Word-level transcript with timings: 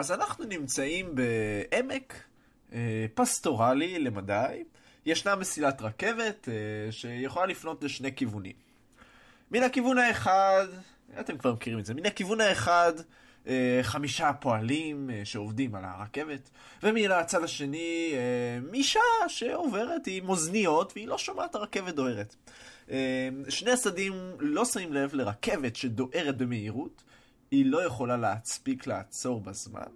אז 0.00 0.12
אנחנו 0.12 0.44
נמצאים 0.44 1.14
בעמק 1.14 2.14
אה, 2.72 3.06
פסטורלי 3.14 3.98
למדי. 3.98 4.64
ישנה 5.06 5.36
מסילת 5.36 5.82
רכבת 5.82 6.48
אה, 6.48 6.92
שיכולה 6.92 7.46
לפנות 7.46 7.84
לשני 7.84 8.14
כיוונים. 8.14 8.52
מן 9.50 9.62
הכיוון 9.62 9.98
האחד, 9.98 10.66
אתם 11.20 11.38
כבר 11.38 11.52
מכירים 11.52 11.78
את 11.78 11.86
זה, 11.86 11.94
מן 11.94 12.06
הכיוון 12.06 12.40
האחד 12.40 12.92
אה, 13.46 13.80
חמישה 13.82 14.32
פועלים 14.32 15.10
שעובדים 15.24 15.74
על 15.74 15.84
הרכבת, 15.84 16.50
ומן 16.82 17.10
הצד 17.10 17.44
השני 17.44 18.12
אה, 18.14 18.70
מישה 18.70 19.00
שעוברת 19.28 20.02
עם 20.06 20.28
אוזניות 20.28 20.92
והיא 20.96 21.08
לא 21.08 21.18
שומעת 21.18 21.54
הרכבת 21.54 21.94
דוהרת. 21.94 22.36
שני 23.48 23.70
הצדדים 23.70 24.12
לא 24.38 24.64
שמים 24.64 24.92
לב 24.92 25.14
לרכבת 25.14 25.76
שדוהרת 25.76 26.36
במהירות, 26.36 27.02
היא 27.50 27.66
לא 27.66 27.84
יכולה 27.84 28.16
להספיק 28.16 28.86
לעצור 28.86 29.40
בזמן. 29.40 29.86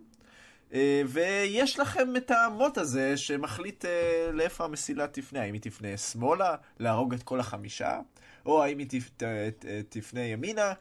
אה, 0.72 1.02
ויש 1.06 1.78
לכם 1.78 2.16
את 2.16 2.30
המוט 2.30 2.78
הזה 2.78 3.16
שמחליט 3.16 3.84
אה, 3.84 4.30
לאיפה 4.32 4.64
המסילה 4.64 5.06
תפנה, 5.06 5.42
האם 5.42 5.52
היא 5.52 5.60
תפנה 5.60 5.96
שמאלה, 5.96 6.56
להרוג 6.78 7.14
את 7.14 7.22
כל 7.22 7.40
החמישה, 7.40 8.00
או 8.46 8.64
האם 8.64 8.78
היא 8.78 8.86
תפ... 8.88 9.10
תפנה 9.88 10.20
ימינה, 10.20 10.72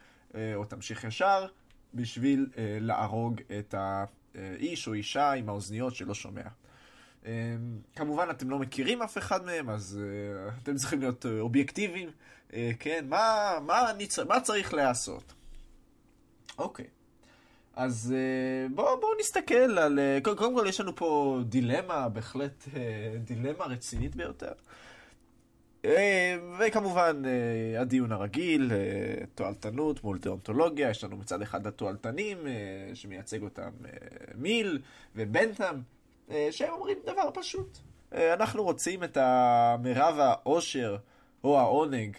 או 0.56 0.66
תמשיך 0.66 1.04
ישר, 1.04 1.48
בשביל 1.94 2.48
להרוג 2.58 3.42
את 3.60 3.76
האיש 3.78 4.88
או 4.88 4.94
אישה 4.94 5.32
עם 5.32 5.50
האוזניות 5.50 5.96
שלא 5.96 6.14
שומע. 6.14 6.42
כמובן 7.96 8.30
אתם 8.30 8.50
לא 8.50 8.60
מכירים 8.60 9.02
אף 9.02 9.18
אחד 9.18 9.46
מהם, 9.46 9.70
אז 9.70 10.00
אתם 10.64 10.76
צריכים 10.76 11.00
להיות 11.00 11.26
אובייקטיביים. 11.40 12.10
כן, 12.80 13.06
מה, 13.10 13.52
מה, 13.62 13.92
אני, 13.92 14.08
מה 14.28 14.40
צריך 14.40 14.74
לעשות? 14.74 15.34
אוקיי. 16.58 16.86
אז 17.76 18.16
בואו 18.72 19.02
בוא 19.02 19.10
נסתכל 19.20 19.78
על... 19.78 20.00
קודם 20.24 20.56
כל 20.56 20.66
יש 20.68 20.82
לנו 20.82 20.96
פה 20.96 21.40
דילמה, 21.46 22.10
בהחלט 22.10 22.66
דילמה 23.24 23.66
רצינית 23.66 24.16
ביותר. 24.16 24.52
וכמובן, 26.60 27.22
הדיון 27.80 28.12
הרגיל, 28.12 28.72
תועלתנות 29.36 30.04
מול 30.04 30.18
דאונטולוגיה, 30.18 30.90
יש 30.90 31.04
לנו 31.04 31.18
מצד 31.18 31.42
אחד 31.42 31.68
התועלתנים, 31.68 32.38
שמייצג 32.94 33.44
אותם 33.44 33.70
מיל 34.36 34.82
ובנטאם, 35.16 35.76
שהם 36.52 36.74
אומרים 36.74 36.98
דבר 37.06 37.30
פשוט. 37.34 37.78
אנחנו 38.12 38.64
רוצים 38.64 39.04
את 39.04 39.18
המרב 39.22 40.20
העושר 40.20 40.98
או 41.44 41.60
העונג 41.60 42.18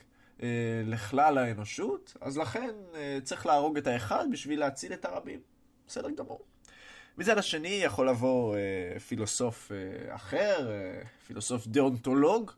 לכלל 0.84 1.38
האנושות, 1.38 2.16
אז 2.20 2.38
לכן 2.38 2.74
צריך 3.22 3.46
להרוג 3.46 3.76
את 3.76 3.86
האחד 3.86 4.26
בשביל 4.32 4.60
להציל 4.60 4.92
את 4.92 5.04
הרבים. 5.04 5.40
בסדר 5.88 6.10
גמור. 6.10 6.44
מצד 7.18 7.38
השני 7.38 7.68
יכול 7.68 8.08
לבוא 8.08 8.56
פילוסוף 9.08 9.72
אחר, 10.08 10.70
פילוסוף 11.26 11.66
דאונטולוג, 11.66 12.50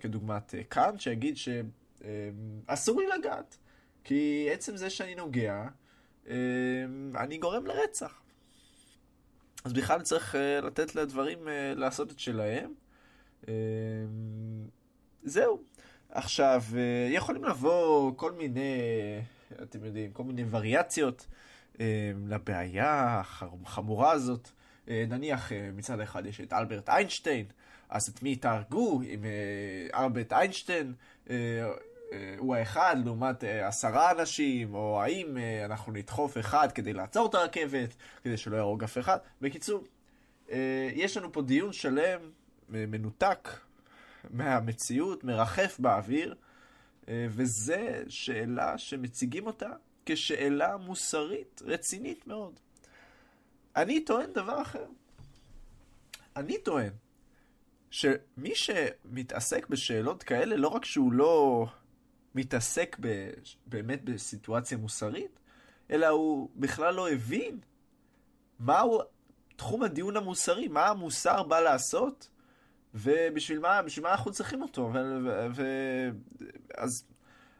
כדוגמת 0.00 0.54
קאנט, 0.68 1.00
שיגיד 1.00 1.36
שאסור 1.36 3.00
לי 3.00 3.06
לגעת, 3.18 3.56
כי 4.04 4.48
עצם 4.52 4.76
זה 4.76 4.90
שאני 4.90 5.14
נוגע, 5.14 5.64
אני 7.16 7.38
גורם 7.38 7.66
לרצח. 7.66 8.22
אז 9.64 9.72
בכלל 9.72 10.02
צריך 10.02 10.34
לתת 10.62 10.94
לדברים 10.94 11.38
לעשות 11.76 12.12
את 12.12 12.18
שלהם. 12.18 12.74
זהו. 15.22 15.62
עכשיו, 16.10 16.62
יכולים 17.10 17.44
לבוא 17.44 18.12
כל 18.16 18.32
מיני, 18.32 18.78
אתם 19.62 19.84
יודעים, 19.84 20.12
כל 20.12 20.22
מיני 20.24 20.44
וריאציות 20.50 21.26
לבעיה 22.28 23.22
החמורה 23.24 24.12
הזאת. 24.12 24.50
נניח 24.86 25.52
מצד 25.72 26.00
אחד 26.00 26.26
יש 26.26 26.40
את 26.40 26.52
אלברט 26.52 26.88
איינשטיין, 26.88 27.46
אז 27.88 28.08
את 28.08 28.22
מי 28.22 28.36
תהרגו 28.36 29.02
אם 29.02 29.24
אלברט 29.94 30.32
איינשטיין 30.32 30.94
הוא 32.38 32.54
האחד 32.54 32.96
לעומת 33.04 33.44
עשרה 33.44 34.10
אנשים, 34.10 34.74
או 34.74 35.02
האם 35.02 35.36
אנחנו 35.64 35.92
נדחוף 35.92 36.38
אחד 36.38 36.72
כדי 36.72 36.92
לעצור 36.92 37.28
את 37.28 37.34
הרכבת, 37.34 37.94
כדי 38.24 38.36
שלא 38.36 38.56
יהרוג 38.56 38.84
אף 38.84 38.98
אחד. 38.98 39.18
בקיצור, 39.40 39.84
יש 40.94 41.16
לנו 41.16 41.32
פה 41.32 41.42
דיון 41.42 41.72
שלם, 41.72 42.20
מנותק 42.68 43.48
מהמציאות, 44.30 45.24
מרחף 45.24 45.76
באוויר, 45.78 46.34
וזה 47.08 48.02
שאלה 48.08 48.78
שמציגים 48.78 49.46
אותה 49.46 49.70
כשאלה 50.06 50.76
מוסרית 50.76 51.62
רצינית 51.64 52.26
מאוד. 52.26 52.60
אני 53.76 54.04
טוען 54.04 54.32
דבר 54.32 54.62
אחר. 54.62 54.86
אני 56.36 56.58
טוען 56.58 56.92
שמי 57.90 58.54
שמתעסק 58.54 59.68
בשאלות 59.68 60.22
כאלה, 60.22 60.56
לא 60.56 60.68
רק 60.68 60.84
שהוא 60.84 61.12
לא 61.12 61.66
מתעסק 62.34 62.96
ב, 63.00 63.30
באמת 63.66 64.04
בסיטואציה 64.04 64.78
מוסרית, 64.78 65.40
אלא 65.90 66.06
הוא 66.06 66.50
בכלל 66.56 66.94
לא 66.94 67.10
הבין 67.10 67.60
מהו 68.60 69.00
תחום 69.56 69.82
הדיון 69.82 70.16
המוסרי, 70.16 70.68
מה 70.68 70.86
המוסר 70.86 71.42
בא 71.42 71.60
לעשות, 71.60 72.29
ובשביל 72.94 73.58
מה, 73.58 73.80
מה 74.02 74.12
אנחנו 74.12 74.32
צריכים 74.32 74.62
אותו. 74.62 74.90
ו, 74.94 74.98
ו, 75.24 75.46
ו, 75.54 75.64
אז, 76.74 77.04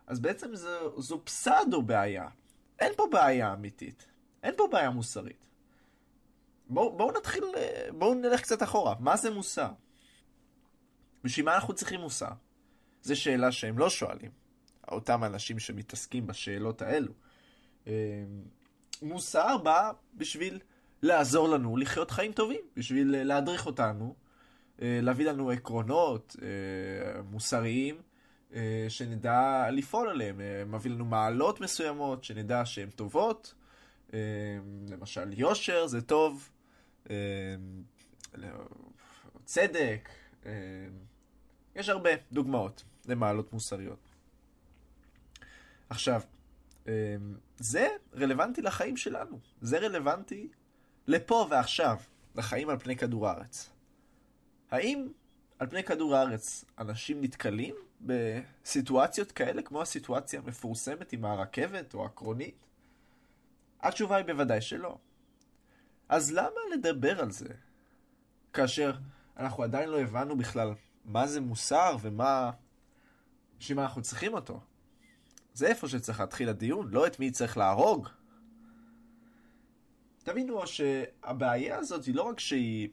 אז 0.06 0.20
בעצם 0.20 0.54
זו, 0.54 1.00
זו 1.00 1.20
פסאדו 1.24 1.82
בעיה. 1.82 2.28
אין 2.78 2.92
פה 2.96 3.06
בעיה 3.12 3.52
אמיתית. 3.52 4.06
אין 4.42 4.54
פה 4.56 4.68
בעיה 4.72 4.90
מוסרית. 4.90 5.46
בואו 6.68 6.96
בוא 6.96 7.12
נתחיל, 7.12 7.44
בואו 7.98 8.14
נלך 8.14 8.40
קצת 8.40 8.62
אחורה. 8.62 8.94
מה 9.00 9.16
זה 9.16 9.30
מוסר? 9.30 9.70
בשביל 11.24 11.46
מה 11.46 11.54
אנחנו 11.54 11.74
צריכים 11.74 12.00
מוסר? 12.00 12.30
זו 13.02 13.20
שאלה 13.20 13.52
שהם 13.52 13.78
לא 13.78 13.90
שואלים, 13.90 14.30
אותם 14.88 15.24
אנשים 15.24 15.58
שמתעסקים 15.58 16.26
בשאלות 16.26 16.82
האלו. 16.82 17.12
מוסר 19.02 19.58
בא 19.58 19.92
בשביל 20.14 20.60
לעזור 21.02 21.48
לנו 21.48 21.76
לחיות 21.76 22.10
חיים 22.10 22.32
טובים, 22.32 22.60
בשביל 22.76 23.22
להדריך 23.22 23.66
אותנו, 23.66 24.14
להביא 24.80 25.26
לנו 25.26 25.50
עקרונות 25.50 26.36
מוסריים 27.30 28.02
שנדע 28.88 29.66
לפעול 29.72 30.08
עליהם, 30.08 30.40
מביא 30.66 30.90
לנו 30.90 31.04
מעלות 31.04 31.60
מסוימות 31.60 32.24
שנדע 32.24 32.62
שהן 32.64 32.90
טובות, 32.90 33.54
למשל 34.88 35.32
יושר 35.32 35.86
זה 35.86 36.02
טוב, 36.02 36.50
צדק, 39.44 40.08
יש 41.76 41.88
הרבה 41.88 42.10
דוגמאות 42.32 42.84
למעלות 43.06 43.52
מוסריות. 43.52 44.08
עכשיו, 45.88 46.20
זה 47.56 47.88
רלוונטי 48.14 48.62
לחיים 48.62 48.96
שלנו, 48.96 49.38
זה 49.60 49.78
רלוונטי 49.78 50.48
לפה 51.06 51.46
ועכשיו, 51.50 51.96
לחיים 52.34 52.68
על 52.68 52.78
פני 52.78 52.96
כדור 52.96 53.28
הארץ. 53.28 53.70
האם 54.70 55.08
על 55.58 55.66
פני 55.66 55.84
כדור 55.84 56.16
הארץ 56.16 56.64
אנשים 56.78 57.20
נתקלים 57.20 57.74
בסיטואציות 58.00 59.32
כאלה, 59.32 59.62
כמו 59.62 59.82
הסיטואציה 59.82 60.40
המפורסמת 60.40 61.12
עם 61.12 61.24
הרכבת 61.24 61.94
או 61.94 62.04
הקרונית? 62.04 62.66
התשובה 63.80 64.16
היא 64.16 64.24
בוודאי 64.24 64.60
שלא. 64.60 64.98
אז 66.08 66.32
למה 66.32 66.60
לדבר 66.74 67.20
על 67.20 67.30
זה, 67.30 67.48
כאשר 68.52 68.92
אנחנו 69.36 69.62
עדיין 69.62 69.88
לא 69.88 70.00
הבנו 70.00 70.36
בכלל 70.36 70.74
מה 71.04 71.26
זה 71.26 71.40
מוסר 71.40 71.96
ומה... 72.00 72.50
בשביל 73.58 73.76
מה 73.76 73.82
אנחנו 73.82 74.02
צריכים 74.02 74.34
אותו? 74.34 74.60
זה 75.54 75.66
איפה 75.66 75.88
שצריך 75.88 76.20
להתחיל 76.20 76.48
הדיון, 76.48 76.90
לא 76.90 77.06
את 77.06 77.20
מי 77.20 77.30
צריך 77.30 77.56
להרוג. 77.56 78.08
תבינו 80.22 80.66
שהבעיה 80.66 81.78
הזאת 81.78 82.04
היא 82.04 82.14
לא 82.14 82.22
רק 82.22 82.40
שהיא 82.40 82.88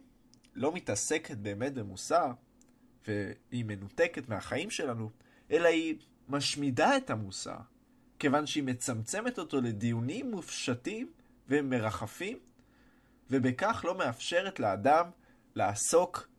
לא 0.58 0.74
מתעסקת 0.74 1.38
באמת 1.38 1.74
במוסר, 1.74 2.32
והיא 3.08 3.66
מנותקת 3.66 4.30
מהחיים 4.30 4.70
שלנו, 4.70 5.10
אלא 5.52 5.68
היא 5.68 5.96
משמידה 6.30 6.98
את 6.98 7.10
המוסר, 7.10 7.58
כיוון 8.20 8.46
שהיא 8.46 8.64
מצמצמת 8.64 9.40
אותו 9.40 9.62
לדיונים 9.62 10.32
מופשטים 10.32 11.12
ומרחפים, 11.48 12.40
ובכך 13.30 13.86
לא 13.88 13.98
מאפשרת 13.98 14.60
לאדם 14.60 15.10
לעסוק 15.56 16.30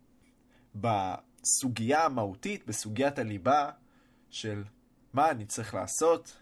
בסוגיה 0.75 2.05
המהותית, 2.05 2.67
בסוגיית 2.67 3.19
הליבה 3.19 3.71
של 4.31 4.65
מה 5.13 5.31
אני 5.31 5.45
צריך 5.47 5.75
לעשות, 5.75 6.37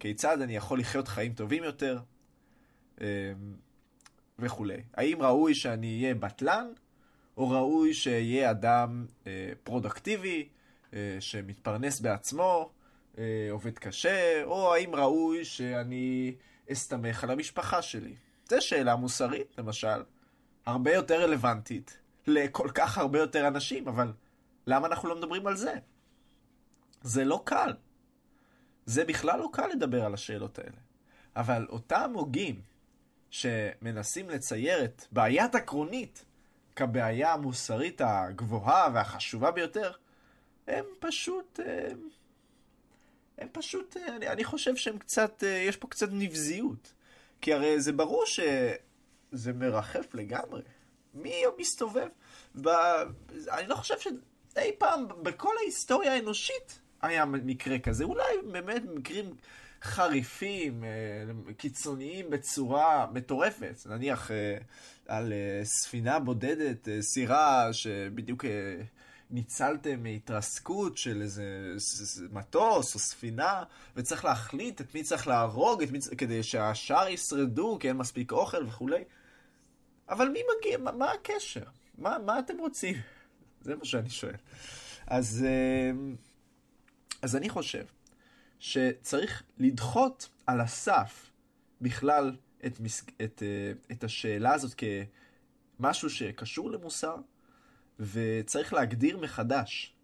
כיצד 0.00 0.40
אני 0.40 0.56
יכול 0.56 0.80
לחיות 0.80 1.08
חיים 1.08 1.32
טובים 1.34 1.64
יותר, 1.64 2.00
וכולי. 4.38 4.82
האם 4.94 5.22
ראוי 5.22 5.54
שאני 5.54 6.02
אהיה 6.02 6.14
בטלן, 6.14 6.66
או 7.36 7.50
ראוי 7.50 7.94
שיהיה 7.94 8.50
אדם 8.50 9.06
אה, 9.26 9.52
פרודקטיבי, 9.64 10.48
אה, 10.94 11.16
שמתפרנס 11.20 12.00
בעצמו, 12.00 12.70
אה, 13.18 13.48
עובד 13.50 13.78
קשה, 13.78 14.44
או 14.44 14.74
האם 14.74 14.94
ראוי 14.94 15.44
שאני 15.44 16.34
אסתמך 16.72 17.24
על 17.24 17.30
המשפחה 17.30 17.82
שלי. 17.82 18.14
זו 18.48 18.56
שאלה 18.60 18.96
מוסרית, 18.96 19.58
למשל, 19.58 20.02
הרבה 20.66 20.94
יותר 20.94 21.22
רלוונטית 21.22 21.98
לכל 22.26 22.68
כך 22.74 22.98
הרבה 22.98 23.18
יותר 23.18 23.48
אנשים, 23.48 23.88
אבל 23.88 24.12
למה 24.66 24.86
אנחנו 24.86 25.08
לא 25.08 25.16
מדברים 25.16 25.46
על 25.46 25.56
זה? 25.56 25.74
זה 27.02 27.24
לא 27.24 27.42
קל. 27.44 27.72
זה 28.86 29.04
בכלל 29.04 29.38
לא 29.38 29.48
קל 29.52 29.66
לדבר 29.66 30.04
על 30.04 30.14
השאלות 30.14 30.58
האלה. 30.58 30.76
אבל 31.36 31.66
אותם 31.68 32.10
הוגים 32.14 32.60
שמנסים 33.30 34.30
לצייר 34.30 34.84
את 34.84 35.04
בעיית 35.12 35.54
עקרונית 35.54 36.24
כבעיה 36.76 37.32
המוסרית 37.32 38.00
הגבוהה 38.04 38.88
והחשובה 38.94 39.50
ביותר, 39.50 39.92
הם 40.66 40.84
פשוט... 40.98 41.60
הם, 41.64 42.08
הם 43.38 43.48
פשוט... 43.52 43.96
אני, 43.96 44.28
אני 44.28 44.44
חושב 44.44 44.76
שהם 44.76 44.98
קצת... 44.98 45.42
יש 45.46 45.76
פה 45.76 45.88
קצת 45.88 46.08
נבזיות. 46.12 46.92
כי 47.40 47.52
הרי 47.52 47.80
זה 47.80 47.92
ברור 47.92 48.24
שזה 48.26 49.52
מרחף 49.52 50.14
לגמרי. 50.14 50.62
מי 51.14 51.42
מסתובב? 51.58 52.08
ב... 52.62 52.68
אני 53.48 53.66
לא 53.68 53.74
חושב 53.74 53.94
שאי 53.98 54.72
פעם 54.78 55.08
בכל 55.22 55.52
ההיסטוריה 55.62 56.14
האנושית 56.14 56.80
היה 57.02 57.24
מקרה 57.24 57.78
כזה. 57.78 58.04
אולי 58.04 58.24
באמת 58.52 58.82
מקרים 58.94 59.34
חריפים, 59.84 60.84
אה, 60.84 61.52
קיצוניים 61.56 62.30
בצורה 62.30 63.06
מטורפת. 63.12 63.76
נניח 63.86 64.30
אה, 64.30 64.56
על 65.06 65.32
אה, 65.32 65.64
ספינה 65.64 66.18
בודדת, 66.18 66.88
סירה 67.00 67.72
שבדיוק 67.72 68.44
ניצלתם 69.30 70.02
מהתרסקות 70.02 70.98
של 70.98 71.22
איזה 71.22 71.44
מטוס 72.30 72.94
או 72.94 73.00
ספינה, 73.00 73.62
וצריך 73.96 74.24
להחליט 74.24 74.80
את 74.80 74.94
מי 74.94 75.02
צריך 75.02 75.26
להרוג, 75.28 75.84
מי... 75.90 75.98
כדי 76.18 76.42
שהשאר 76.42 77.08
ישרדו, 77.08 77.78
כי 77.80 77.88
אין 77.88 77.96
מספיק 77.96 78.32
אוכל 78.32 78.66
וכולי. 78.66 79.04
אבל 80.08 80.28
מי 80.28 80.40
מגיע? 80.58 80.78
מה, 80.78 80.92
מה 80.92 81.12
הקשר? 81.12 81.64
מה, 81.98 82.16
מה 82.18 82.38
אתם 82.38 82.58
רוצים? 82.58 82.94
זה 83.60 83.76
מה 83.76 83.84
שאני 83.84 84.10
שואל. 84.10 84.36
אז, 85.06 85.46
אז 87.22 87.36
אני 87.36 87.48
חושב 87.48 87.84
שצריך 88.58 89.42
לדחות 89.58 90.28
על 90.46 90.60
הסף 90.60 91.30
בכלל 91.80 92.36
את, 92.66 92.80
את, 93.24 93.42
אה, 93.42 93.72
את 93.92 94.04
השאלה 94.04 94.52
הזאת 94.52 94.74
כמשהו 95.78 96.10
שקשור 96.10 96.70
למוסר, 96.70 97.16
וצריך 98.00 98.72
להגדיר 98.72 99.18
מחדש 99.18 99.94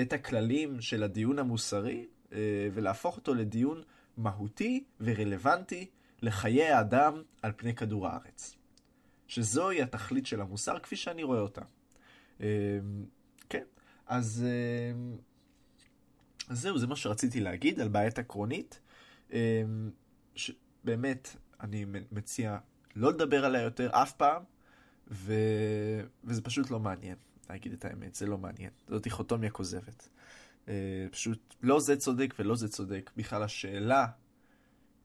את 0.00 0.12
הכללים 0.12 0.80
של 0.80 1.02
הדיון 1.02 1.38
המוסרי 1.38 2.06
אה, 2.32 2.38
ולהפוך 2.72 3.16
אותו 3.16 3.34
לדיון 3.34 3.82
מהותי 4.16 4.84
ורלוונטי 5.00 5.90
לחיי 6.22 6.64
האדם 6.64 7.22
על 7.42 7.52
פני 7.56 7.74
כדור 7.74 8.08
הארץ. 8.08 8.56
שזוהי 9.28 9.82
התכלית 9.82 10.26
של 10.26 10.40
המוסר 10.40 10.78
כפי 10.78 10.96
שאני 10.96 11.22
רואה 11.22 11.40
אותה. 11.40 11.62
אה, 12.40 12.46
כן, 13.48 13.64
אז... 14.06 14.44
אז 16.48 16.60
זהו, 16.60 16.78
זה 16.78 16.86
מה 16.86 16.96
שרציתי 16.96 17.40
להגיד 17.40 17.80
על 17.80 17.88
בעיית 17.88 18.18
עקרונית. 18.18 18.80
אמ, 19.32 19.90
באמת, 20.84 21.36
אני 21.60 21.84
מציע 22.12 22.58
לא 22.96 23.12
לדבר 23.12 23.44
עליה 23.44 23.62
יותר 23.62 23.90
אף 23.92 24.12
פעם, 24.12 24.42
ו... 25.10 25.34
וזה 26.24 26.42
פשוט 26.42 26.70
לא 26.70 26.80
מעניין, 26.80 27.16
להגיד 27.50 27.72
את 27.72 27.84
האמת, 27.84 28.14
זה 28.14 28.26
לא 28.26 28.38
מעניין. 28.38 28.70
זו 28.88 28.98
דיכוטומיה 28.98 29.50
כוזבת. 29.50 30.08
אה, 30.68 31.06
פשוט 31.10 31.54
לא 31.62 31.80
זה 31.80 31.96
צודק 31.96 32.34
ולא 32.38 32.56
זה 32.56 32.68
צודק, 32.68 33.10
בכלל 33.16 33.42
השאלה 33.42 34.06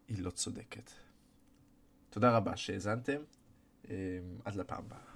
היא 0.08 0.24
לא 0.24 0.30
צודקת. 0.30 0.92
תודה 2.10 2.38
רבה 2.38 2.58
שהאזנתם, 2.58 3.22
אמ, 3.90 3.94
עד 4.46 4.56
לפעם 4.56 4.84
הבאה. 4.86 5.09